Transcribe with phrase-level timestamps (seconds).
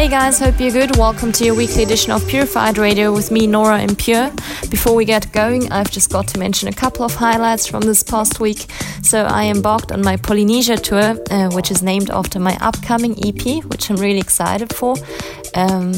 [0.00, 0.96] Hey guys, hope you're good.
[0.96, 4.30] Welcome to your weekly edition of Purified Radio with me, Nora En Pure.
[4.70, 8.02] Before we get going, I've just got to mention a couple of highlights from this
[8.02, 8.64] past week.
[9.02, 13.62] So, I embarked on my Polynesia tour, uh, which is named after my upcoming EP,
[13.64, 14.96] which I'm really excited for.
[15.54, 15.92] Um,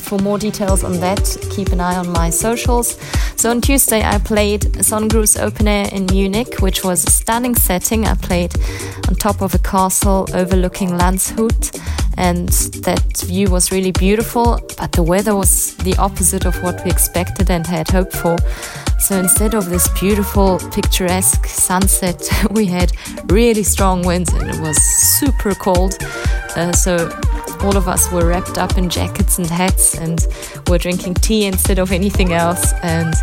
[0.00, 2.98] for more details on that, keep an eye on my socials.
[3.36, 8.06] So on Tuesday, I played Sonnengruß Open Air in Munich, which was a stunning setting.
[8.06, 8.54] I played
[9.08, 11.78] on top of a castle overlooking Landshut,
[12.22, 12.48] and
[12.86, 17.50] that view was really beautiful, but the weather was the opposite of what we expected
[17.50, 18.38] and had hoped for.
[19.00, 22.92] So instead of this beautiful, picturesque sunset, we had
[23.24, 25.98] really strong winds and it was super cold.
[26.54, 27.10] Uh, so
[27.62, 30.28] all of us were wrapped up in jackets and hats and
[30.68, 32.72] were drinking tea instead of anything else.
[32.84, 33.14] And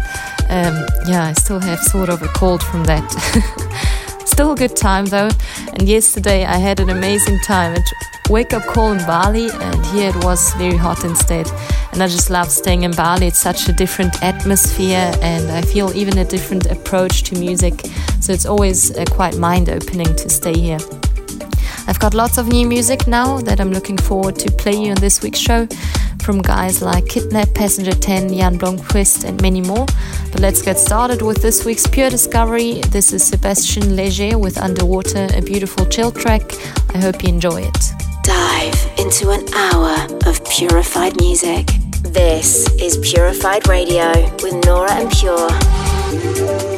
[0.50, 3.06] um, yeah, I still have sort of a cold from that.
[4.30, 5.30] still a good time though.
[5.74, 7.86] And yesterday I had an amazing time at
[8.30, 11.50] Wake Up Call in Bali, and here it was very hot instead.
[11.92, 13.28] And I just love staying in Bali.
[13.28, 17.82] It's such a different atmosphere, and I feel even a different approach to music.
[18.22, 20.80] So it's always uh, quite mind opening to stay here.
[21.90, 24.98] I've got lots of new music now that I'm looking forward to play you on
[24.98, 25.68] this week's show
[26.22, 29.88] from guys like Kidnap, Passenger 10, Jan Blomqvist, and many more.
[30.32, 32.82] But let's get started with this week's Pure Discovery.
[32.90, 36.44] This is Sebastien Leger with Underwater, a beautiful chill track.
[36.94, 37.84] I hope you enjoy it.
[38.22, 39.96] Dive into an hour
[40.28, 41.66] of purified music.
[42.04, 44.12] This is Purified Radio
[44.44, 46.69] with Nora En Pure.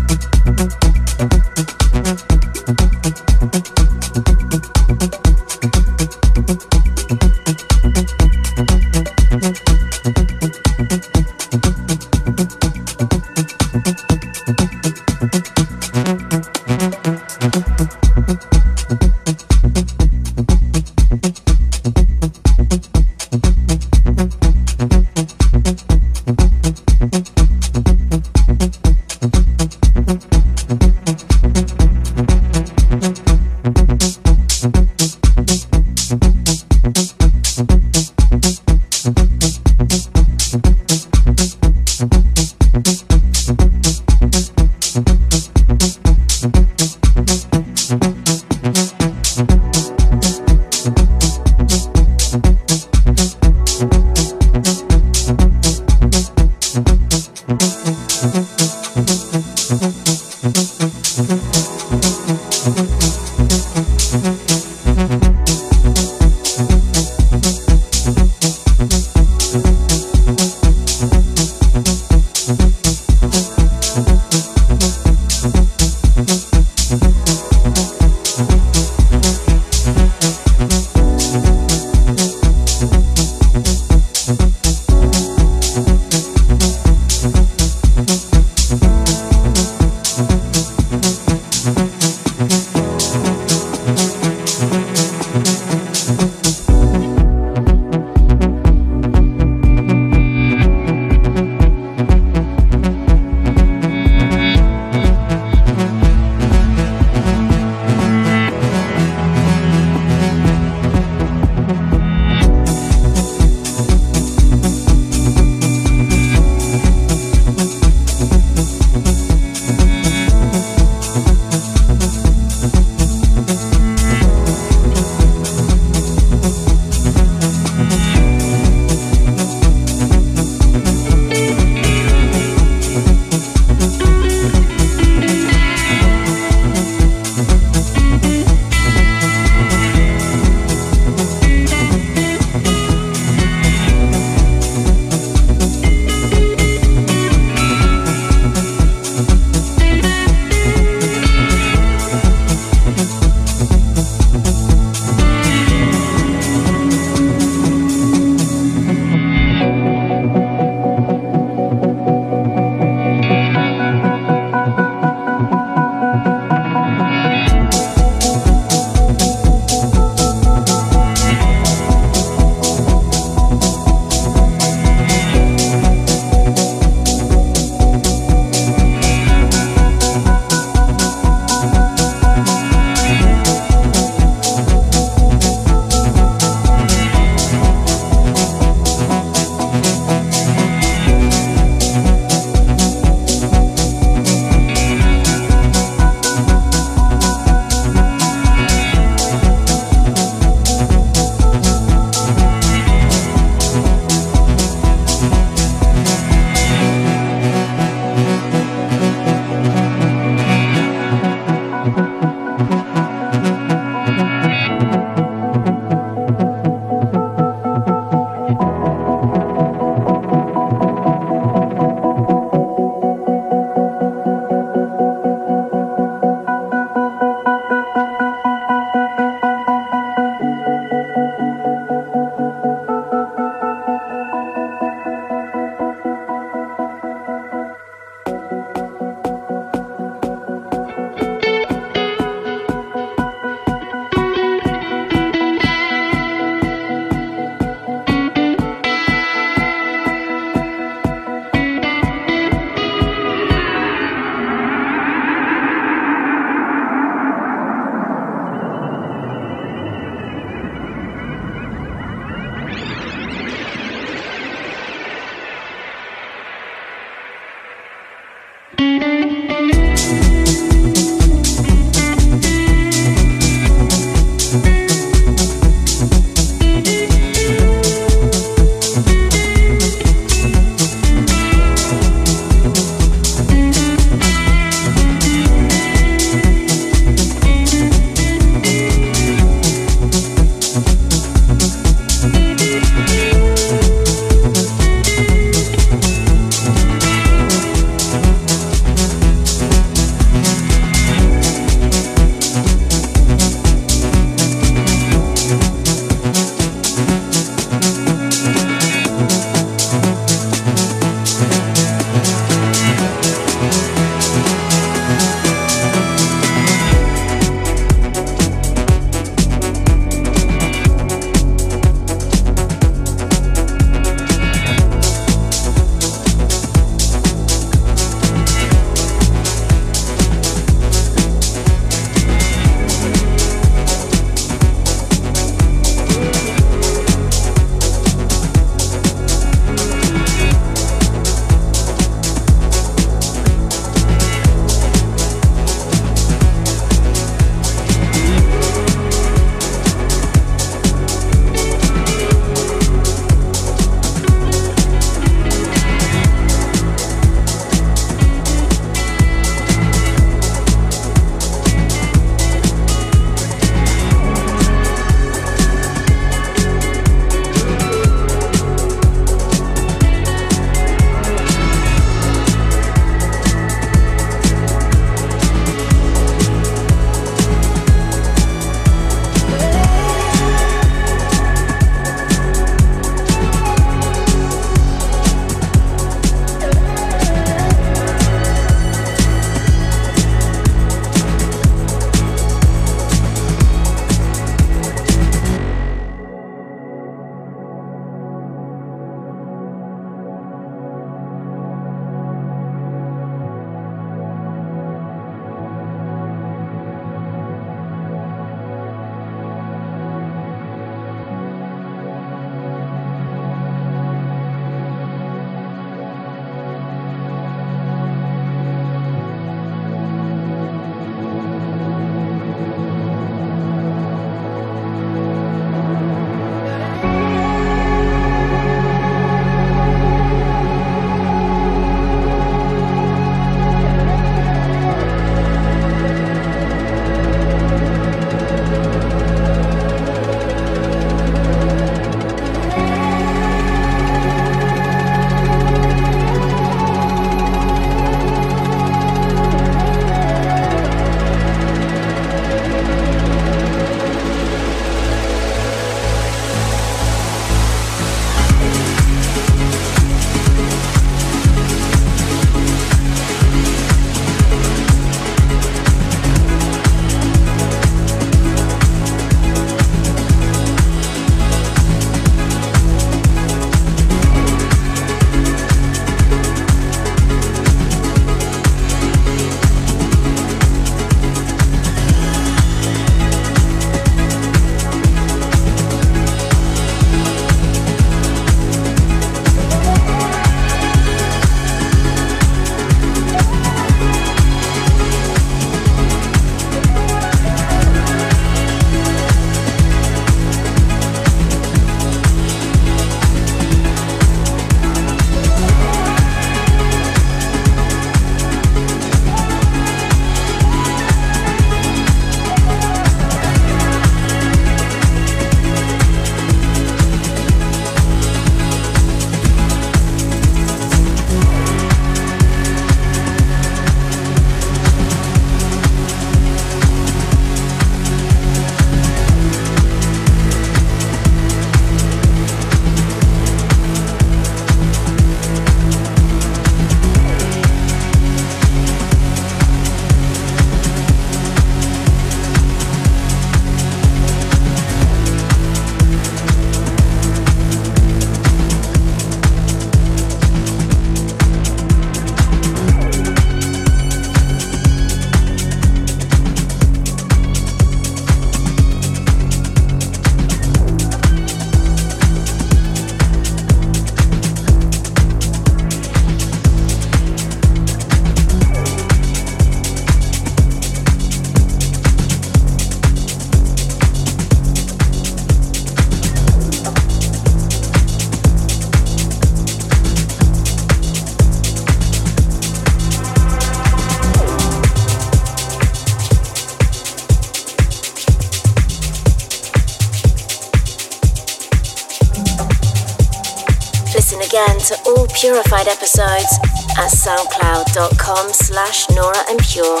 [595.44, 596.58] purified episodes
[596.96, 600.00] at soundcloud.com slash Nora En Pure.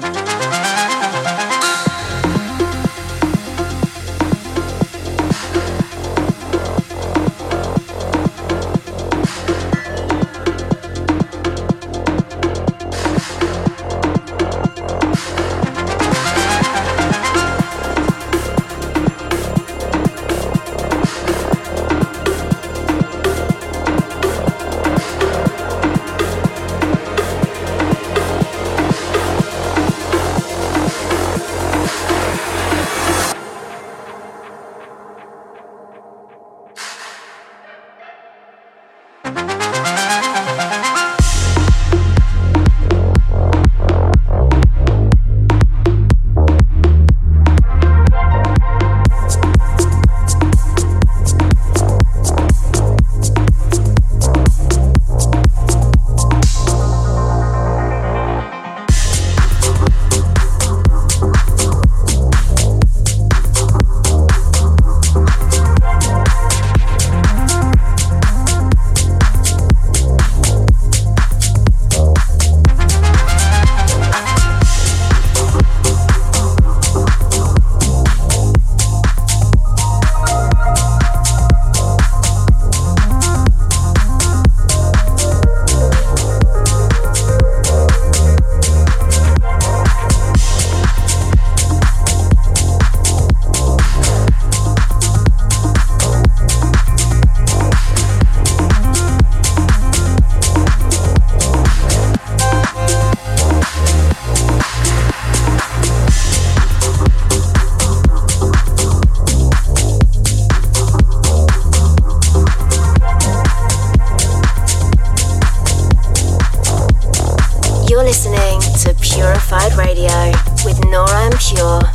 [0.00, 0.65] Bye.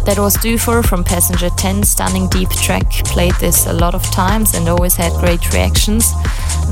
[0.05, 2.89] That was Dufour from Passenger 10, stunning deep track.
[3.05, 6.11] Played this a lot of times and always had great reactions.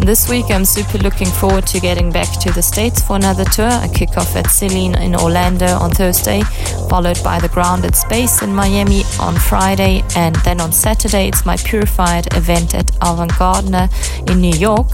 [0.01, 3.67] This week I'm super looking forward to getting back to the States for another tour.
[3.67, 6.41] I kick off at Celine in Orlando on Thursday,
[6.89, 11.57] followed by the Grounded Space in Miami on Friday, and then on Saturday it's my
[11.57, 13.87] Purified event at Avant Gardner
[14.27, 14.89] in New York.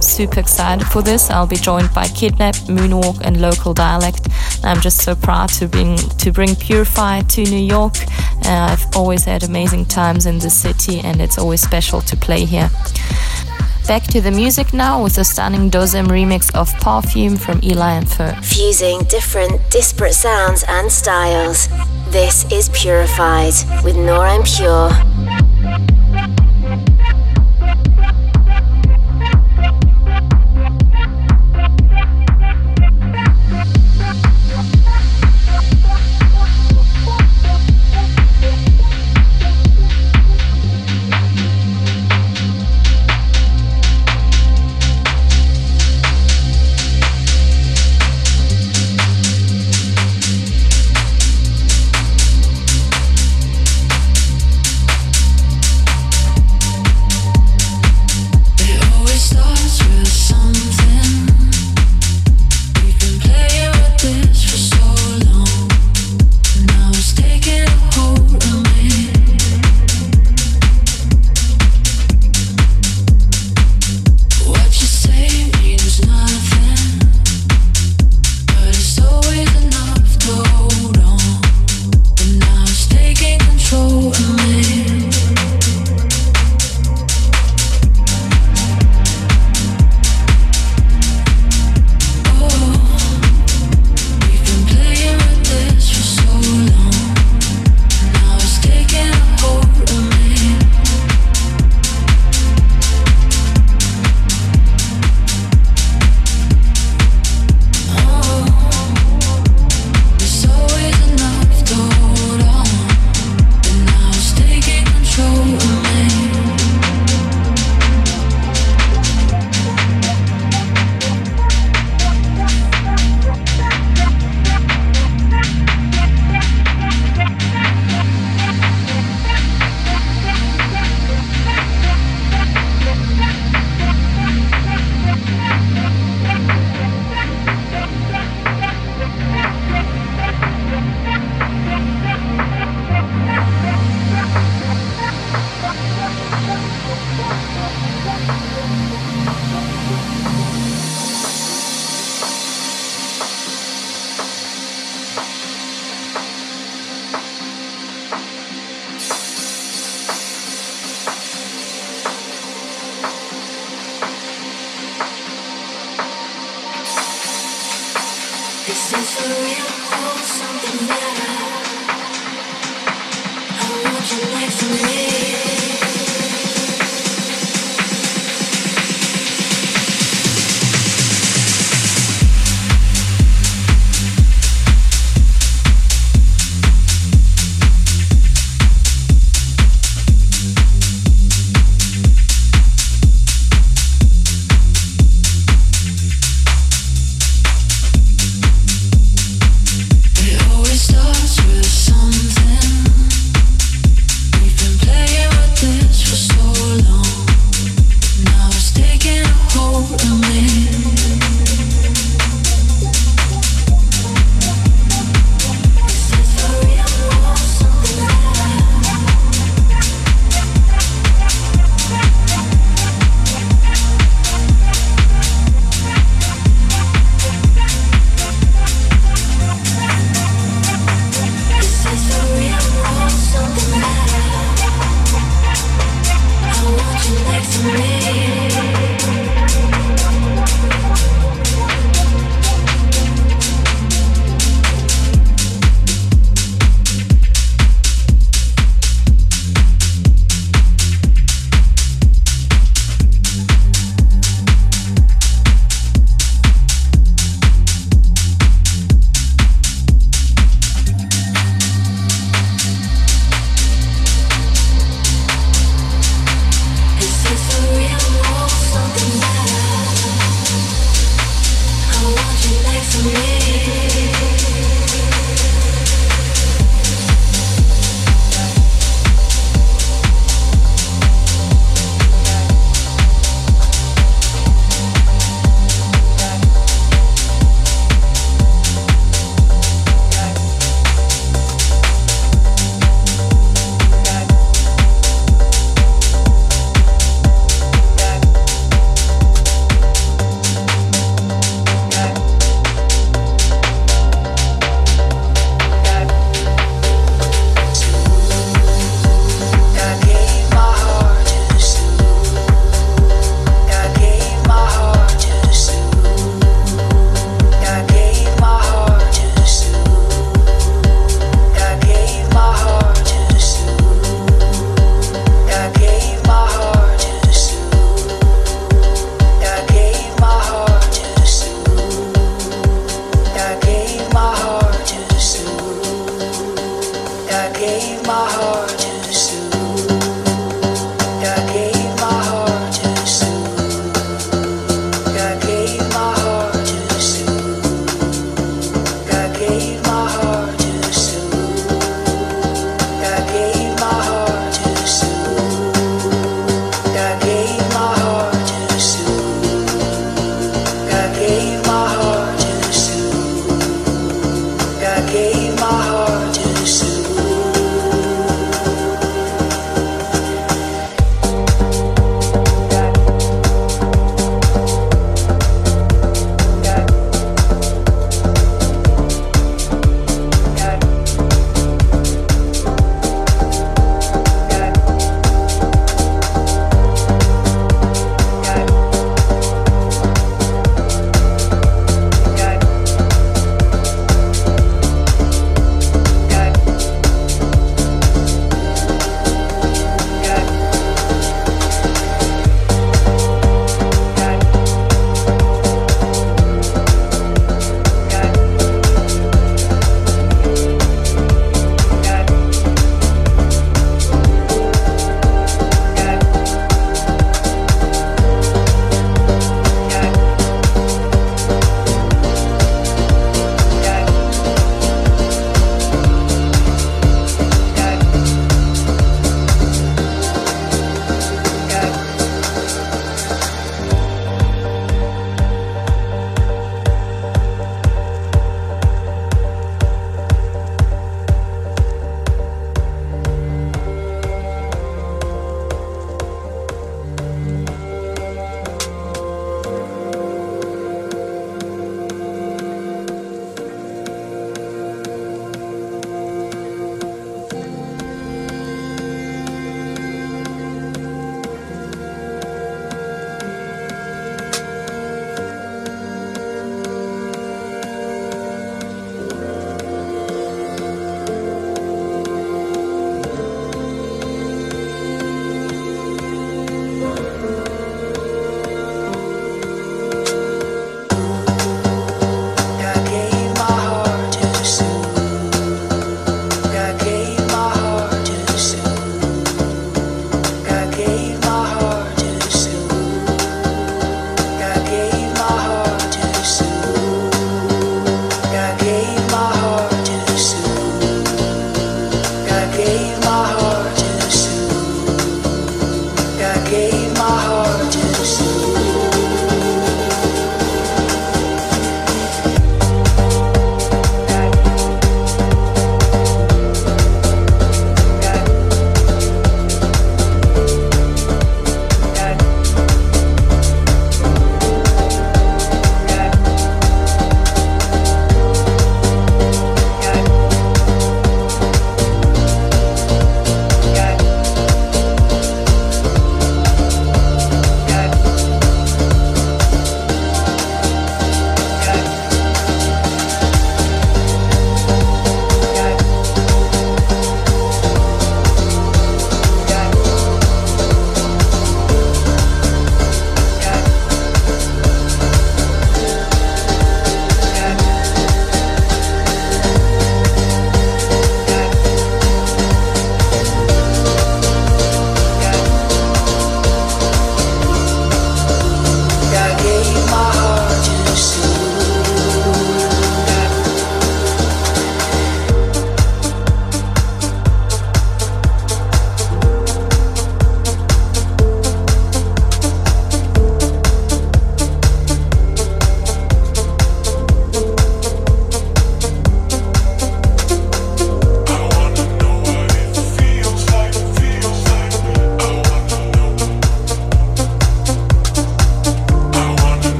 [0.00, 1.30] Super excited for this.
[1.30, 4.28] I'll be joined by Kidnap, Moonwalk, and Local Dialect.
[4.64, 7.94] I'm just so proud to bring to bring Purified to New York.
[8.44, 12.44] Uh, I've always had amazing times in the city, and it's always special to play
[12.44, 12.70] here.
[13.86, 18.08] Back to the music now with a stunning Dosem remix of Perfume from Eli and
[18.08, 18.36] Fur.
[18.42, 21.68] Fusing different, disparate sounds and styles.
[22.08, 24.90] This is Purified with Nora En Pure.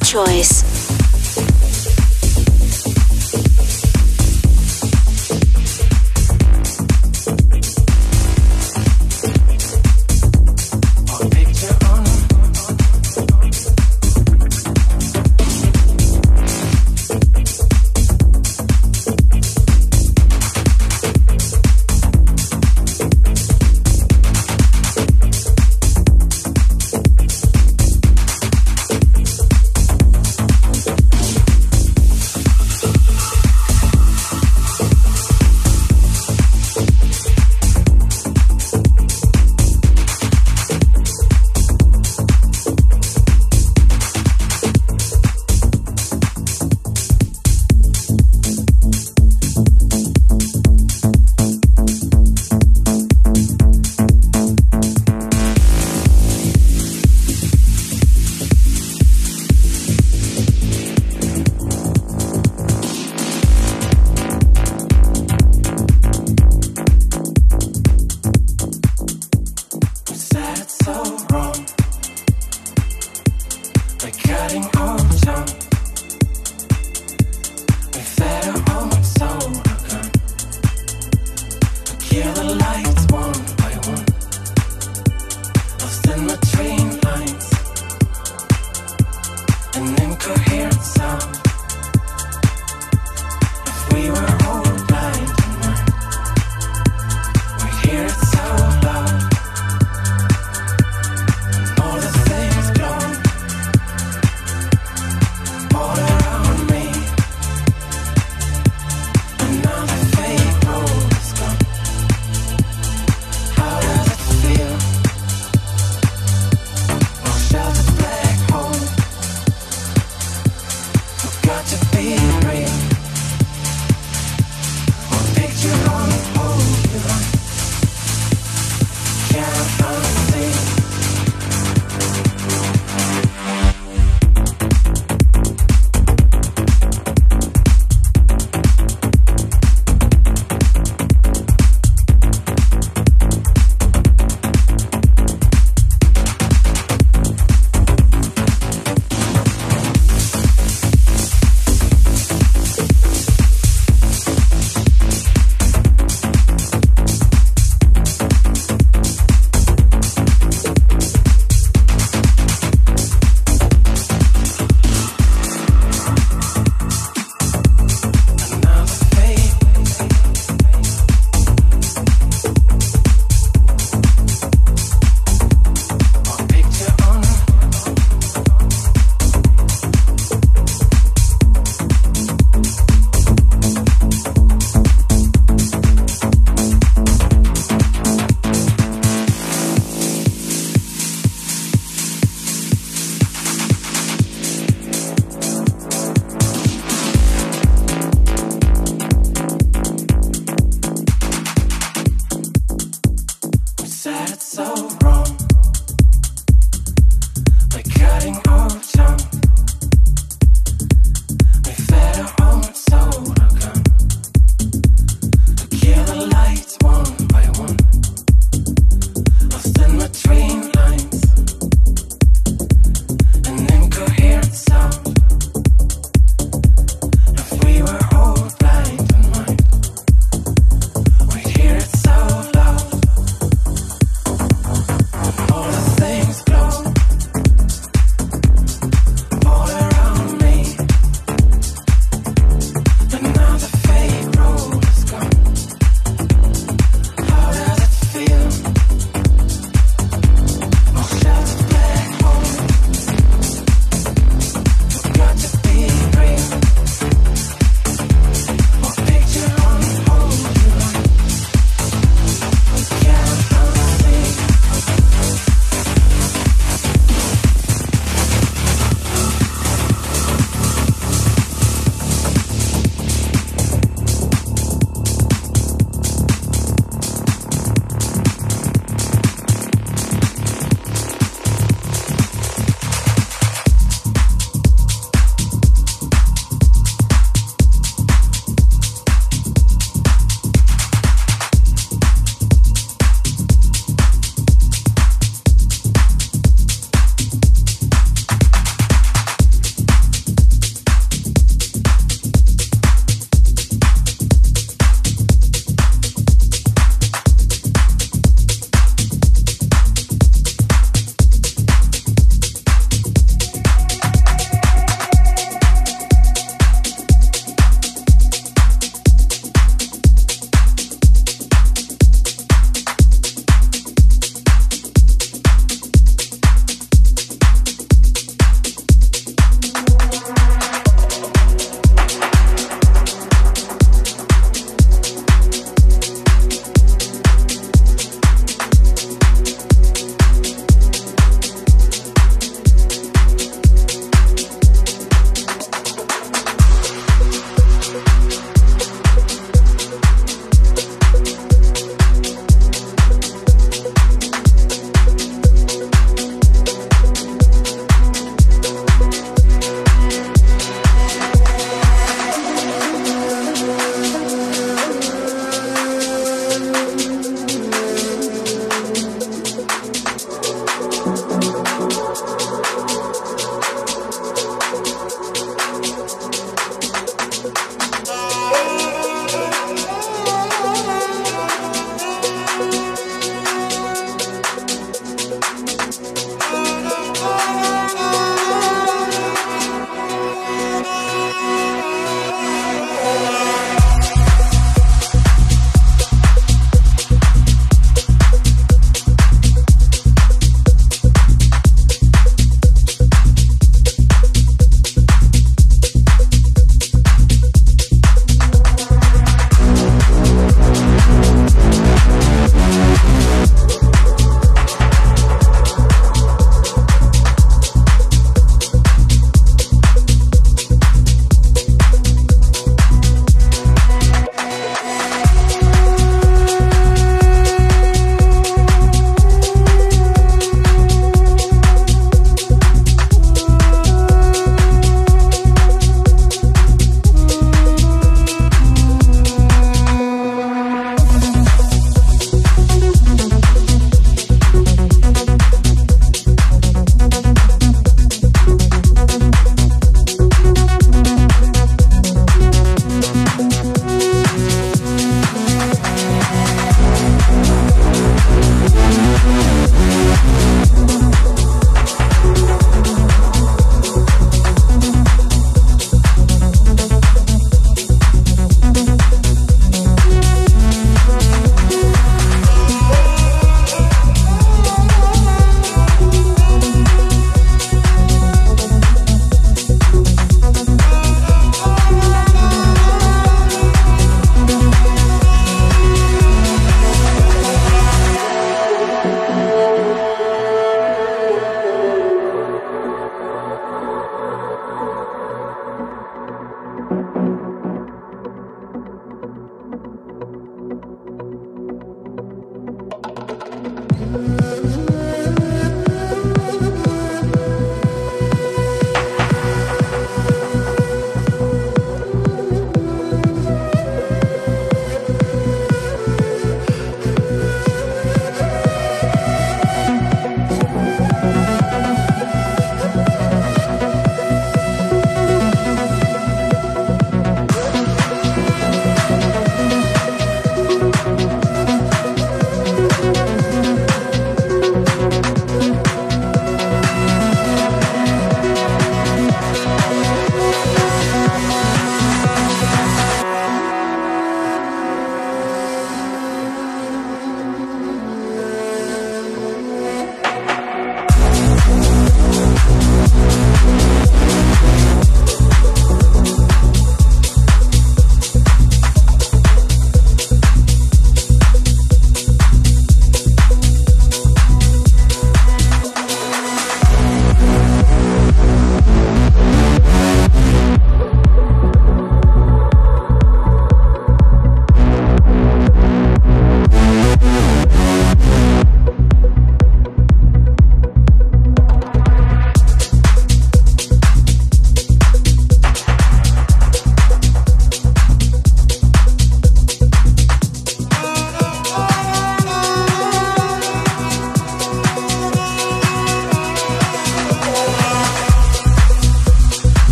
[0.00, 0.73] Choice.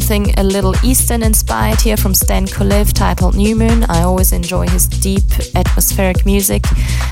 [0.00, 3.84] Something a little Eastern inspired here from Stan Kolev titled New Moon.
[3.84, 5.24] I always enjoy his deep
[5.54, 6.64] atmospheric music.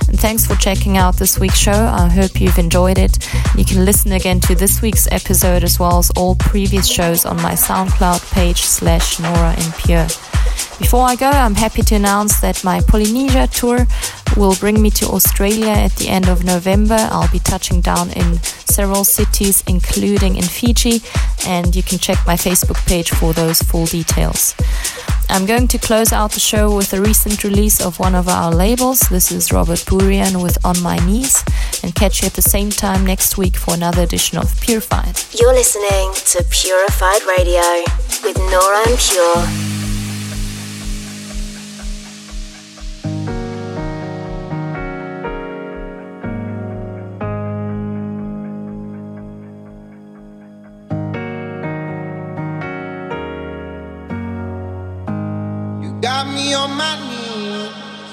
[0.06, 1.72] And thanks for checking out this week's show.
[1.72, 3.26] I hope you've enjoyed it.
[3.56, 7.36] You can listen again to this week's episode as well as all previous shows on
[7.36, 10.08] my SoundCloud page slash Nora En Pure.
[10.78, 13.86] Before I go, I'm happy to announce that my Polynesia tour
[14.36, 16.98] will bring me to Australia at the end of November.
[17.10, 21.00] I'll be touching down in several cities, including in Fiji,
[21.46, 24.54] and you can check my Facebook page for those full details.
[25.28, 28.52] I'm going to close out the show with a recent release of one of our
[28.54, 29.00] labels.
[29.00, 31.42] This is Robert Burian with On My Knees,
[31.82, 35.18] and catch you at the same time next week for another edition of Purified.
[35.32, 37.62] You're listening to Purified Radio
[38.22, 39.73] with Nora En Pure.
[56.64, 58.10] On my knees.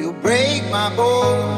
[0.00, 1.51] You break my bones.